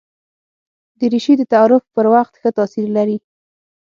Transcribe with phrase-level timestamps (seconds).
[0.99, 3.17] دریشي د تعارف پر وخت ښه تاثیر لري.